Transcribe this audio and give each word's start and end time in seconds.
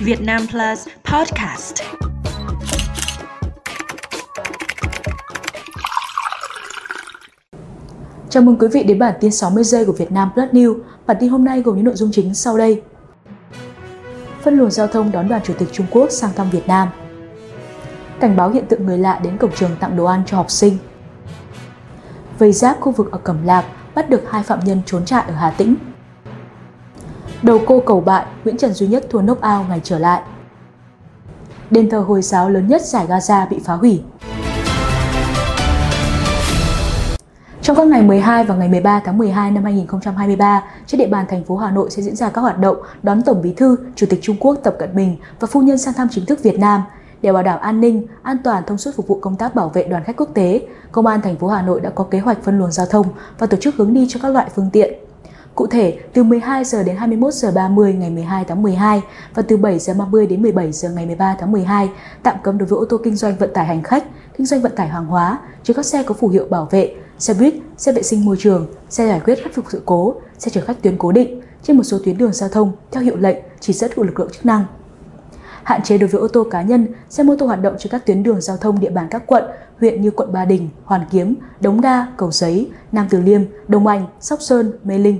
Việt 0.00 0.20
Nam 0.20 0.42
Plus 0.50 0.88
Podcast. 1.04 1.74
Chào 8.28 8.42
mừng 8.42 8.58
quý 8.58 8.68
vị 8.72 8.82
đến 8.82 8.98
bản 8.98 9.14
tin 9.20 9.30
60 9.30 9.64
giây 9.64 9.84
của 9.84 9.92
Việt 9.92 10.12
Nam 10.12 10.30
Plus 10.34 10.50
News. 10.50 10.78
Bản 11.06 11.16
tin 11.20 11.28
hôm 11.28 11.44
nay 11.44 11.62
gồm 11.62 11.76
những 11.76 11.84
nội 11.84 11.94
dung 11.94 12.10
chính 12.12 12.34
sau 12.34 12.58
đây. 12.58 12.82
Phân 14.42 14.58
luồng 14.58 14.70
giao 14.70 14.86
thông 14.86 15.12
đón 15.12 15.28
đoàn 15.28 15.42
Chủ 15.44 15.54
tịch 15.58 15.68
Trung 15.72 15.86
Quốc 15.90 16.10
sang 16.10 16.30
thăm 16.36 16.50
Việt 16.50 16.66
Nam. 16.66 16.88
Cảnh 18.20 18.36
báo 18.36 18.50
hiện 18.50 18.66
tượng 18.66 18.86
người 18.86 18.98
lạ 18.98 19.20
đến 19.24 19.38
cổng 19.38 19.52
trường 19.54 19.76
tặng 19.80 19.96
đồ 19.96 20.04
ăn 20.04 20.22
cho 20.26 20.36
học 20.36 20.50
sinh. 20.50 20.78
Vây 22.38 22.52
giáp 22.52 22.80
khu 22.80 22.92
vực 22.92 23.12
ở 23.12 23.18
Cẩm 23.18 23.46
Lạc 23.46 23.64
bắt 23.94 24.10
được 24.10 24.22
hai 24.30 24.42
phạm 24.42 24.60
nhân 24.64 24.80
trốn 24.86 25.04
trại 25.04 25.24
ở 25.28 25.34
Hà 25.34 25.50
Tĩnh. 25.50 25.74
Đầu 27.42 27.60
cô 27.66 27.82
cầu 27.86 28.00
bại, 28.00 28.26
Nguyễn 28.44 28.56
Trần 28.56 28.72
Duy 28.72 28.86
Nhất 28.86 29.06
thua 29.10 29.20
knock 29.20 29.40
out 29.40 29.68
ngày 29.68 29.80
trở 29.84 29.98
lại. 29.98 30.22
Đền 31.70 31.90
thờ 31.90 31.98
Hồi 31.98 32.22
giáo 32.22 32.50
lớn 32.50 32.68
nhất 32.68 32.82
giải 32.82 33.06
Gaza 33.06 33.48
bị 33.48 33.58
phá 33.64 33.74
hủy. 33.74 34.02
Trong 37.62 37.76
các 37.76 37.86
ngày 37.86 38.02
12 38.02 38.44
và 38.44 38.54
ngày 38.54 38.68
13 38.68 39.00
tháng 39.04 39.18
12 39.18 39.50
năm 39.50 39.64
2023, 39.64 40.62
trên 40.86 40.98
địa 40.98 41.06
bàn 41.06 41.26
thành 41.28 41.44
phố 41.44 41.56
Hà 41.56 41.70
Nội 41.70 41.90
sẽ 41.90 42.02
diễn 42.02 42.16
ra 42.16 42.30
các 42.30 42.40
hoạt 42.40 42.58
động 42.58 42.76
đón 43.02 43.22
Tổng 43.22 43.42
Bí 43.42 43.52
thư, 43.52 43.76
Chủ 43.96 44.06
tịch 44.10 44.18
Trung 44.22 44.36
Quốc 44.40 44.54
Tập 44.64 44.76
Cận 44.78 44.94
Bình 44.94 45.16
và 45.40 45.46
phu 45.46 45.62
nhân 45.62 45.78
sang 45.78 45.94
thăm 45.94 46.08
chính 46.10 46.26
thức 46.26 46.42
Việt 46.42 46.58
Nam. 46.58 46.82
Để 47.22 47.32
bảo 47.32 47.42
đảm 47.42 47.60
an 47.60 47.80
ninh, 47.80 48.06
an 48.22 48.36
toàn 48.44 48.62
thông 48.66 48.78
suốt 48.78 48.90
phục 48.96 49.08
vụ 49.08 49.18
công 49.20 49.36
tác 49.36 49.54
bảo 49.54 49.68
vệ 49.68 49.84
đoàn 49.84 50.04
khách 50.04 50.16
quốc 50.16 50.28
tế, 50.34 50.62
Công 50.92 51.06
an 51.06 51.22
thành 51.22 51.36
phố 51.36 51.48
Hà 51.48 51.62
Nội 51.62 51.80
đã 51.80 51.90
có 51.90 52.04
kế 52.04 52.18
hoạch 52.18 52.38
phân 52.42 52.58
luồng 52.58 52.72
giao 52.72 52.86
thông 52.86 53.06
và 53.38 53.46
tổ 53.46 53.56
chức 53.56 53.76
hướng 53.76 53.94
đi 53.94 54.06
cho 54.08 54.20
các 54.22 54.28
loại 54.28 54.50
phương 54.54 54.70
tiện. 54.72 54.97
Cụ 55.58 55.66
thể, 55.66 55.98
từ 56.12 56.22
12 56.22 56.64
giờ 56.64 56.82
đến 56.82 56.96
21 56.96 57.34
giờ 57.34 57.52
30 57.54 57.92
ngày 57.92 58.10
12 58.10 58.44
tháng 58.44 58.62
12 58.62 59.02
và 59.34 59.42
từ 59.42 59.56
7 59.56 59.78
giờ 59.78 59.94
30 59.94 60.26
đến 60.26 60.42
17 60.42 60.72
giờ 60.72 60.90
ngày 60.90 61.06
13 61.06 61.36
tháng 61.38 61.52
12 61.52 61.90
tạm 62.22 62.36
cấm 62.42 62.58
đối 62.58 62.66
với 62.66 62.78
ô 62.78 62.84
tô 62.84 62.96
kinh 63.04 63.16
doanh 63.16 63.36
vận 63.36 63.52
tải 63.54 63.66
hành 63.66 63.82
khách, 63.82 64.04
kinh 64.36 64.46
doanh 64.46 64.60
vận 64.60 64.76
tải 64.76 64.88
hàng 64.88 65.06
hóa, 65.06 65.38
trừ 65.62 65.74
các 65.74 65.86
xe 65.86 66.02
có 66.02 66.14
phù 66.14 66.28
hiệu 66.28 66.46
bảo 66.50 66.68
vệ, 66.70 66.94
xe 67.18 67.34
buýt, 67.34 67.54
xe 67.76 67.92
vệ 67.92 68.02
sinh 68.02 68.24
môi 68.24 68.36
trường, 68.38 68.66
xe 68.88 69.06
giải 69.06 69.20
quyết 69.24 69.42
khắc 69.42 69.54
phục 69.54 69.64
sự 69.68 69.82
cố, 69.84 70.14
xe 70.38 70.50
chở 70.50 70.60
khách 70.60 70.82
tuyến 70.82 70.98
cố 70.98 71.12
định 71.12 71.40
trên 71.62 71.76
một 71.76 71.84
số 71.84 71.98
tuyến 72.04 72.18
đường 72.18 72.32
giao 72.32 72.48
thông 72.48 72.72
theo 72.90 73.02
hiệu 73.02 73.16
lệnh 73.16 73.36
chỉ 73.60 73.72
dẫn 73.72 73.90
của 73.96 74.02
lực 74.02 74.18
lượng 74.18 74.30
chức 74.32 74.46
năng. 74.46 74.64
Hạn 75.62 75.82
chế 75.82 75.98
đối 75.98 76.08
với 76.08 76.20
ô 76.20 76.28
tô 76.28 76.44
cá 76.50 76.62
nhân, 76.62 76.86
xe 77.10 77.22
mô 77.22 77.36
tô 77.36 77.46
hoạt 77.46 77.62
động 77.62 77.74
trên 77.78 77.90
các 77.90 78.06
tuyến 78.06 78.22
đường 78.22 78.40
giao 78.40 78.56
thông 78.56 78.80
địa 78.80 78.90
bàn 78.90 79.06
các 79.10 79.22
quận, 79.26 79.44
huyện 79.80 80.02
như 80.02 80.10
quận 80.10 80.32
Ba 80.32 80.44
Đình, 80.44 80.68
Hoàn 80.84 81.04
Kiếm, 81.10 81.34
Đống 81.60 81.80
Đa, 81.80 82.12
Cầu 82.16 82.30
Giấy, 82.32 82.70
Nam 82.92 83.06
Từ 83.10 83.20
Liêm, 83.20 83.42
Đông 83.68 83.86
Anh, 83.86 84.06
Sóc 84.20 84.42
Sơn, 84.42 84.72
Mê 84.84 84.98
Linh. 84.98 85.18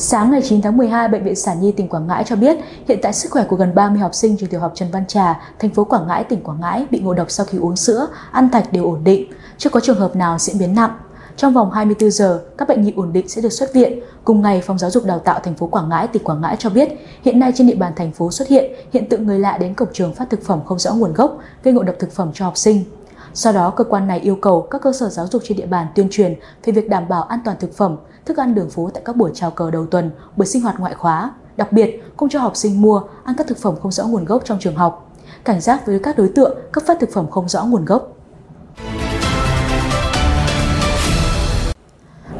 Sáng 0.00 0.30
ngày 0.30 0.42
9 0.44 0.62
tháng 0.62 0.76
12, 0.76 1.08
Bệnh 1.08 1.24
viện 1.24 1.36
Sản 1.36 1.60
Nhi 1.60 1.72
tỉnh 1.72 1.88
Quảng 1.88 2.06
Ngãi 2.06 2.24
cho 2.24 2.36
biết 2.36 2.56
hiện 2.88 2.98
tại 3.02 3.12
sức 3.12 3.32
khỏe 3.32 3.44
của 3.44 3.56
gần 3.56 3.74
30 3.74 3.98
học 3.98 4.14
sinh 4.14 4.36
trường 4.36 4.48
tiểu 4.48 4.60
học 4.60 4.72
Trần 4.74 4.88
Văn 4.92 5.06
Trà, 5.06 5.40
thành 5.58 5.70
phố 5.70 5.84
Quảng 5.84 6.06
Ngãi, 6.08 6.24
tỉnh 6.24 6.42
Quảng 6.42 6.60
Ngãi 6.60 6.86
bị 6.90 7.00
ngộ 7.00 7.14
độc 7.14 7.30
sau 7.30 7.46
khi 7.46 7.58
uống 7.58 7.76
sữa, 7.76 8.08
ăn 8.32 8.50
thạch 8.50 8.72
đều 8.72 8.84
ổn 8.84 9.04
định, 9.04 9.32
chưa 9.58 9.70
có 9.70 9.80
trường 9.80 9.98
hợp 9.98 10.16
nào 10.16 10.38
diễn 10.38 10.58
biến 10.58 10.74
nặng. 10.74 10.90
Trong 11.36 11.52
vòng 11.52 11.70
24 11.70 12.10
giờ, 12.10 12.40
các 12.58 12.68
bệnh 12.68 12.82
nhi 12.82 12.92
ổn 12.96 13.12
định 13.12 13.28
sẽ 13.28 13.42
được 13.42 13.52
xuất 13.52 13.74
viện. 13.74 14.00
Cùng 14.24 14.42
ngày, 14.42 14.60
Phòng 14.60 14.78
Giáo 14.78 14.90
dục 14.90 15.04
Đào 15.04 15.18
tạo 15.18 15.40
thành 15.44 15.54
phố 15.54 15.66
Quảng 15.66 15.88
Ngãi, 15.88 16.08
tỉnh 16.08 16.24
Quảng 16.24 16.40
Ngãi 16.40 16.56
cho 16.58 16.70
biết, 16.70 16.88
hiện 17.22 17.38
nay 17.38 17.52
trên 17.54 17.66
địa 17.66 17.74
bàn 17.74 17.92
thành 17.96 18.12
phố 18.12 18.30
xuất 18.30 18.48
hiện 18.48 18.72
hiện 18.92 19.08
tượng 19.08 19.26
người 19.26 19.38
lạ 19.38 19.58
đến 19.58 19.74
cổng 19.74 19.88
trường 19.92 20.14
phát 20.14 20.30
thực 20.30 20.44
phẩm 20.44 20.60
không 20.66 20.78
rõ 20.78 20.94
nguồn 20.94 21.12
gốc, 21.12 21.38
gây 21.62 21.74
ngộ 21.74 21.82
độc 21.82 21.96
thực 21.98 22.12
phẩm 22.12 22.30
cho 22.34 22.44
học 22.44 22.56
sinh. 22.56 22.84
Do 23.34 23.52
đó, 23.52 23.70
cơ 23.70 23.84
quan 23.84 24.06
này 24.06 24.20
yêu 24.20 24.36
cầu 24.36 24.62
các 24.70 24.82
cơ 24.82 24.92
sở 24.92 25.08
giáo 25.08 25.26
dục 25.26 25.42
trên 25.44 25.58
địa 25.58 25.66
bàn 25.66 25.86
tuyên 25.94 26.08
truyền 26.10 26.34
về 26.64 26.72
việc 26.72 26.88
đảm 26.88 27.08
bảo 27.08 27.22
an 27.22 27.40
toàn 27.44 27.56
thực 27.60 27.76
phẩm, 27.76 27.96
thức 28.24 28.36
ăn 28.36 28.54
đường 28.54 28.70
phố 28.70 28.90
tại 28.94 29.02
các 29.04 29.16
buổi 29.16 29.30
chào 29.34 29.50
cờ 29.50 29.70
đầu 29.70 29.86
tuần, 29.86 30.10
buổi 30.36 30.46
sinh 30.46 30.62
hoạt 30.62 30.80
ngoại 30.80 30.94
khóa. 30.94 31.34
Đặc 31.56 31.72
biệt, 31.72 32.02
không 32.16 32.28
cho 32.28 32.40
học 32.40 32.56
sinh 32.56 32.82
mua, 32.82 33.02
ăn 33.24 33.34
các 33.38 33.46
thực 33.46 33.58
phẩm 33.58 33.74
không 33.82 33.92
rõ 33.92 34.06
nguồn 34.06 34.24
gốc 34.24 34.42
trong 34.44 34.58
trường 34.58 34.76
học. 34.76 35.12
Cảnh 35.44 35.60
giác 35.60 35.86
với 35.86 35.98
các 35.98 36.18
đối 36.18 36.28
tượng 36.28 36.58
cấp 36.72 36.84
phát 36.86 37.00
thực 37.00 37.10
phẩm 37.12 37.30
không 37.30 37.48
rõ 37.48 37.64
nguồn 37.64 37.84
gốc. 37.84 38.17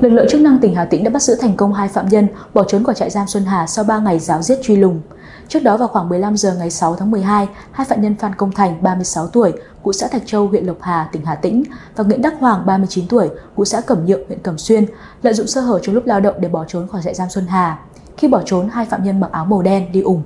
Lực 0.00 0.08
lượng 0.08 0.26
chức 0.28 0.40
năng 0.40 0.58
tỉnh 0.58 0.74
Hà 0.74 0.84
Tĩnh 0.84 1.04
đã 1.04 1.10
bắt 1.10 1.22
giữ 1.22 1.34
thành 1.40 1.56
công 1.56 1.74
hai 1.74 1.88
phạm 1.88 2.08
nhân 2.08 2.28
bỏ 2.54 2.64
trốn 2.64 2.84
khỏi 2.84 2.94
trại 2.94 3.10
giam 3.10 3.26
Xuân 3.26 3.44
Hà 3.44 3.66
sau 3.66 3.84
3 3.84 3.98
ngày 3.98 4.18
giáo 4.18 4.42
giết 4.42 4.58
truy 4.62 4.76
lùng. 4.76 5.00
Trước 5.48 5.62
đó 5.62 5.76
vào 5.76 5.88
khoảng 5.88 6.08
15 6.08 6.36
giờ 6.36 6.54
ngày 6.58 6.70
6 6.70 6.96
tháng 6.96 7.10
12, 7.10 7.48
hai 7.72 7.84
phạm 7.84 8.02
nhân 8.02 8.14
Phan 8.14 8.34
Công 8.34 8.52
Thành, 8.52 8.82
36 8.82 9.26
tuổi, 9.26 9.52
ngụ 9.84 9.92
xã 9.92 10.08
Thạch 10.08 10.22
Châu, 10.26 10.46
huyện 10.46 10.66
Lộc 10.66 10.76
Hà, 10.80 11.08
tỉnh 11.12 11.24
Hà 11.24 11.34
Tĩnh 11.34 11.62
và 11.96 12.04
Nguyễn 12.04 12.22
Đắc 12.22 12.34
Hoàng, 12.40 12.66
39 12.66 13.08
tuổi, 13.08 13.28
ngụ 13.56 13.64
xã 13.64 13.80
Cẩm 13.80 14.06
Nhượng, 14.06 14.26
huyện 14.26 14.38
Cẩm 14.38 14.58
Xuyên, 14.58 14.84
lợi 15.22 15.34
dụng 15.34 15.46
sơ 15.46 15.60
hở 15.60 15.78
trong 15.82 15.94
lúc 15.94 16.06
lao 16.06 16.20
động 16.20 16.34
để 16.40 16.48
bỏ 16.48 16.64
trốn 16.68 16.88
khỏi 16.88 17.02
trại 17.04 17.14
giam 17.14 17.28
Xuân 17.30 17.46
Hà. 17.46 17.78
Khi 18.16 18.28
bỏ 18.28 18.42
trốn, 18.44 18.68
hai 18.68 18.84
phạm 18.86 19.04
nhân 19.04 19.20
mặc 19.20 19.32
áo 19.32 19.44
màu 19.44 19.62
đen 19.62 19.92
đi 19.92 20.00
ủng. 20.00 20.22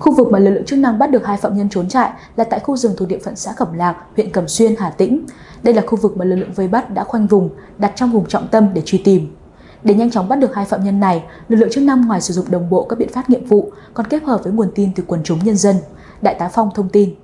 Khu 0.00 0.14
vực 0.14 0.32
mà 0.32 0.38
lực 0.38 0.50
lượng 0.50 0.64
chức 0.64 0.78
năng 0.78 0.98
bắt 0.98 1.10
được 1.10 1.26
hai 1.26 1.36
phạm 1.36 1.56
nhân 1.56 1.68
trốn 1.68 1.88
trại 1.88 2.10
là 2.36 2.44
tại 2.44 2.60
khu 2.60 2.76
rừng 2.76 2.92
thuộc 2.96 3.08
địa 3.08 3.18
phận 3.24 3.36
xã 3.36 3.52
Cẩm 3.56 3.72
Lạc, 3.72 3.96
huyện 4.16 4.32
Cẩm 4.32 4.48
Xuyên, 4.48 4.74
Hà 4.78 4.90
Tĩnh. 4.90 5.26
Đây 5.62 5.74
là 5.74 5.82
khu 5.86 5.96
vực 5.96 6.16
mà 6.16 6.24
lực 6.24 6.36
lượng 6.36 6.52
vây 6.52 6.68
bắt 6.68 6.90
đã 6.94 7.04
khoanh 7.04 7.26
vùng, 7.26 7.50
đặt 7.78 7.92
trong 7.96 8.12
vùng 8.12 8.26
trọng 8.26 8.48
tâm 8.48 8.68
để 8.74 8.82
truy 8.84 8.98
tìm. 9.04 9.36
Để 9.82 9.94
nhanh 9.94 10.10
chóng 10.10 10.28
bắt 10.28 10.36
được 10.36 10.54
hai 10.54 10.64
phạm 10.64 10.84
nhân 10.84 11.00
này, 11.00 11.22
lực 11.48 11.56
lượng 11.56 11.68
chức 11.72 11.84
năng 11.84 12.06
ngoài 12.06 12.20
sử 12.20 12.34
dụng 12.34 12.50
đồng 12.50 12.70
bộ 12.70 12.84
các 12.84 12.98
biện 12.98 13.08
pháp 13.08 13.30
nghiệp 13.30 13.42
vụ 13.48 13.72
còn 13.94 14.06
kết 14.06 14.22
hợp 14.22 14.44
với 14.44 14.52
nguồn 14.52 14.70
tin 14.74 14.90
từ 14.96 15.02
quần 15.06 15.20
chúng 15.24 15.38
nhân 15.44 15.56
dân. 15.56 15.76
Đại 16.22 16.34
tá 16.34 16.48
Phong 16.48 16.70
thông 16.74 16.88
tin. 16.88 17.14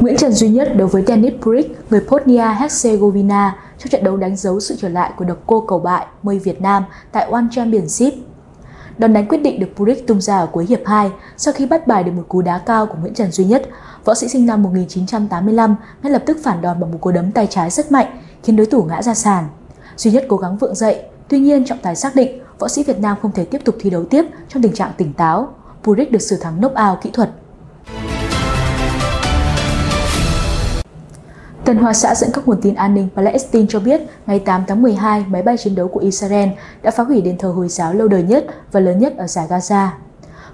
Nguyễn 0.00 0.16
Trần 0.16 0.32
Duy 0.32 0.48
Nhất 0.48 0.72
đối 0.76 0.88
với 0.88 1.04
Denis 1.06 1.32
Brick, 1.44 1.90
người 1.90 2.00
Bosnia-Herzegovina 2.08 3.50
trong 3.78 3.88
trận 3.90 4.04
đấu 4.04 4.16
đánh 4.16 4.36
dấu 4.36 4.60
sự 4.60 4.76
trở 4.78 4.88
lại 4.88 5.12
của 5.16 5.24
độc 5.24 5.38
cô 5.46 5.60
cầu 5.60 5.78
bại 5.78 6.06
mây 6.22 6.38
Việt 6.38 6.60
Nam 6.60 6.84
tại 7.12 7.30
One 7.30 7.44
Championship. 7.50 8.14
Đòn 9.00 9.12
đánh 9.12 9.28
quyết 9.28 9.38
định 9.38 9.60
được 9.60 9.66
Purik 9.76 10.06
tung 10.06 10.20
ra 10.20 10.38
ở 10.38 10.46
cuối 10.46 10.66
hiệp 10.68 10.80
2 10.86 11.10
sau 11.36 11.54
khi 11.54 11.66
bắt 11.66 11.86
bài 11.86 12.04
được 12.04 12.12
một 12.12 12.24
cú 12.28 12.42
đá 12.42 12.58
cao 12.58 12.86
của 12.86 12.94
Nguyễn 13.00 13.14
Trần 13.14 13.32
Duy 13.32 13.44
Nhất. 13.44 13.62
Võ 14.04 14.14
sĩ 14.14 14.28
sinh 14.28 14.46
năm 14.46 14.62
1985 14.62 15.76
ngay 16.02 16.12
lập 16.12 16.22
tức 16.26 16.38
phản 16.42 16.60
đòn 16.60 16.80
bằng 16.80 16.90
một 16.90 16.98
cú 17.00 17.10
đấm 17.10 17.32
tay 17.32 17.46
trái 17.46 17.70
rất 17.70 17.92
mạnh, 17.92 18.06
khiến 18.42 18.56
đối 18.56 18.66
thủ 18.66 18.82
ngã 18.82 19.02
ra 19.02 19.14
sàn. 19.14 19.44
Duy 19.96 20.10
Nhất 20.10 20.24
cố 20.28 20.36
gắng 20.36 20.56
vượng 20.56 20.74
dậy, 20.74 21.02
tuy 21.28 21.38
nhiên 21.38 21.64
trọng 21.64 21.78
tài 21.78 21.96
xác 21.96 22.14
định 22.14 22.40
võ 22.58 22.68
sĩ 22.68 22.84
Việt 22.84 22.98
Nam 22.98 23.16
không 23.22 23.32
thể 23.32 23.44
tiếp 23.44 23.60
tục 23.64 23.76
thi 23.80 23.90
đấu 23.90 24.04
tiếp 24.04 24.24
trong 24.48 24.62
tình 24.62 24.72
trạng 24.72 24.92
tỉnh 24.96 25.12
táo. 25.12 25.48
Purik 25.82 26.12
được 26.12 26.22
xử 26.22 26.36
thắng 26.36 26.58
knock 26.58 26.74
out 26.90 27.02
kỹ 27.02 27.10
thuật. 27.12 27.30
Tân 31.70 31.78
Hoa 31.78 31.92
xã 31.92 32.14
dẫn 32.14 32.30
các 32.32 32.48
nguồn 32.48 32.60
tin 32.62 32.74
an 32.74 32.94
ninh 32.94 33.08
Palestine 33.16 33.66
cho 33.68 33.80
biết 33.80 34.00
ngày 34.26 34.38
8 34.38 34.64
tháng 34.68 34.82
12, 34.82 35.24
máy 35.28 35.42
bay 35.42 35.56
chiến 35.56 35.74
đấu 35.74 35.88
của 35.88 36.00
Israel 36.00 36.48
đã 36.82 36.90
phá 36.90 37.02
hủy 37.02 37.20
đền 37.20 37.38
thờ 37.38 37.48
Hồi 37.48 37.68
giáo 37.68 37.92
lâu 37.92 38.08
đời 38.08 38.22
nhất 38.22 38.46
và 38.72 38.80
lớn 38.80 38.98
nhất 38.98 39.16
ở 39.16 39.26
giải 39.26 39.46
Gaza. 39.48 39.88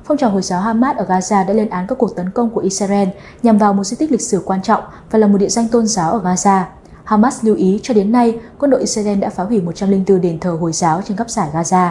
Phong 0.04 0.16
trào 0.16 0.30
Hồi 0.30 0.42
giáo 0.42 0.60
Hamas 0.60 0.96
ở 0.96 1.04
Gaza 1.04 1.46
đã 1.46 1.54
lên 1.54 1.68
án 1.68 1.86
các 1.86 1.98
cuộc 1.98 2.16
tấn 2.16 2.30
công 2.30 2.50
của 2.50 2.60
Israel 2.60 3.08
nhằm 3.42 3.58
vào 3.58 3.72
một 3.72 3.84
di 3.84 3.96
tích 3.96 4.10
lịch 4.10 4.20
sử 4.20 4.42
quan 4.44 4.62
trọng 4.62 4.84
và 5.10 5.18
là 5.18 5.26
một 5.26 5.38
địa 5.38 5.48
danh 5.48 5.68
tôn 5.68 5.86
giáo 5.86 6.12
ở 6.12 6.20
Gaza. 6.24 6.62
Hamas 7.04 7.44
lưu 7.44 7.56
ý 7.56 7.80
cho 7.82 7.94
đến 7.94 8.12
nay, 8.12 8.38
quân 8.58 8.70
đội 8.70 8.80
Israel 8.80 9.18
đã 9.18 9.30
phá 9.30 9.44
hủy 9.44 9.60
104 9.60 10.20
đền 10.20 10.40
thờ 10.40 10.56
Hồi 10.60 10.72
giáo 10.72 11.02
trên 11.04 11.16
khắp 11.16 11.30
giải 11.30 11.48
Gaza. 11.52 11.90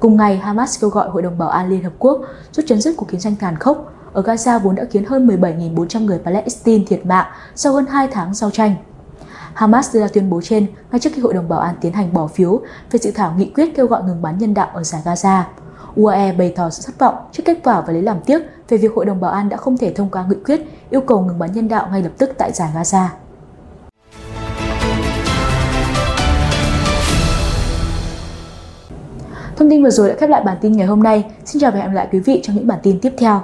Cùng 0.00 0.16
ngày, 0.16 0.38
Hamas 0.38 0.80
kêu 0.80 0.90
gọi 0.90 1.08
Hội 1.10 1.22
đồng 1.22 1.38
Bảo 1.38 1.48
an 1.48 1.68
Liên 1.68 1.84
Hợp 1.84 1.92
Quốc 1.98 2.20
rút 2.52 2.64
chấm 2.68 2.80
dứt 2.80 2.94
cuộc 2.96 3.10
chiến 3.10 3.20
tranh 3.20 3.36
tàn 3.40 3.56
khốc 3.56 3.92
ở 4.12 4.22
Gaza 4.22 4.58
vốn 4.58 4.74
đã 4.74 4.84
khiến 4.90 5.04
hơn 5.04 5.26
17.400 5.26 6.04
người 6.04 6.18
Palestine 6.18 6.84
thiệt 6.88 7.06
mạng 7.06 7.26
sau 7.54 7.72
hơn 7.72 7.86
2 7.86 8.08
tháng 8.08 8.34
giao 8.34 8.50
tranh. 8.50 8.74
Hamas 9.54 9.94
đưa 9.94 10.00
ra 10.00 10.08
tuyên 10.12 10.30
bố 10.30 10.40
trên 10.40 10.66
ngay 10.90 11.00
trước 11.00 11.10
khi 11.14 11.22
Hội 11.22 11.34
đồng 11.34 11.48
Bảo 11.48 11.60
an 11.60 11.74
tiến 11.80 11.92
hành 11.92 12.12
bỏ 12.12 12.26
phiếu 12.26 12.60
về 12.90 12.98
dự 12.98 13.10
thảo 13.10 13.34
nghị 13.36 13.50
quyết 13.50 13.76
kêu 13.76 13.86
gọi 13.86 14.02
ngừng 14.02 14.22
bắn 14.22 14.38
nhân 14.38 14.54
đạo 14.54 14.70
ở 14.74 14.82
giải 14.82 15.02
Gaza. 15.04 15.42
UAE 15.96 16.32
bày 16.32 16.52
tỏ 16.56 16.70
sự 16.70 16.82
thất 16.86 16.98
vọng 16.98 17.14
trước 17.32 17.42
kết 17.46 17.58
quả 17.64 17.80
và 17.80 17.92
lấy 17.92 18.02
làm 18.02 18.20
tiếc 18.20 18.42
về 18.68 18.76
việc 18.76 18.92
Hội 18.94 19.04
đồng 19.04 19.20
Bảo 19.20 19.30
an 19.30 19.48
đã 19.48 19.56
không 19.56 19.78
thể 19.78 19.92
thông 19.92 20.10
qua 20.10 20.24
nghị 20.28 20.36
quyết 20.44 20.60
yêu 20.90 21.00
cầu 21.00 21.20
ngừng 21.20 21.38
bắn 21.38 21.52
nhân 21.52 21.68
đạo 21.68 21.88
ngay 21.90 22.02
lập 22.02 22.12
tức 22.18 22.30
tại 22.38 22.52
giải 22.52 22.70
Gaza. 22.74 23.06
Thông 29.60 29.70
tin 29.70 29.82
vừa 29.82 29.90
rồi 29.90 30.08
đã 30.08 30.14
khép 30.14 30.30
lại 30.30 30.42
bản 30.44 30.56
tin 30.60 30.72
ngày 30.72 30.86
hôm 30.86 31.02
nay. 31.02 31.24
Xin 31.44 31.60
chào 31.60 31.70
và 31.70 31.78
hẹn 31.78 31.86
gặp 31.86 31.94
lại 31.94 32.08
quý 32.12 32.18
vị 32.18 32.40
trong 32.42 32.56
những 32.56 32.66
bản 32.66 32.78
tin 32.82 33.00
tiếp 33.00 33.12
theo. 33.18 33.42